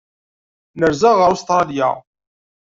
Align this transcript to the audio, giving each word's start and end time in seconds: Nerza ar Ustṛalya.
Nerza 0.79 1.11
ar 1.25 1.31
Ustṛalya. 1.35 1.89